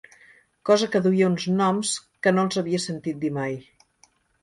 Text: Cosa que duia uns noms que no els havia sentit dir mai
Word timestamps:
Cosa 0.69 0.87
que 0.95 1.01
duia 1.09 1.27
uns 1.33 1.45
noms 1.61 1.93
que 2.25 2.35
no 2.37 2.49
els 2.49 2.61
havia 2.65 2.83
sentit 2.89 3.25
dir 3.27 3.35
mai 3.41 3.59